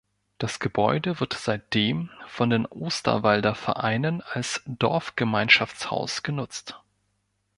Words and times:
Das 0.39 0.57
Gebäude 0.59 1.19
wird 1.19 1.33
seitdem 1.33 2.09
von 2.25 2.49
den 2.49 2.65
Osterwalder 2.65 3.53
Vereinen 3.53 4.21
als 4.23 4.63
Dorfgemeinschaftshaus 4.65 6.23
genutzt. 6.23 6.81